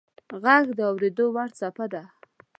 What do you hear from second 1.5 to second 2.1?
څپه ده.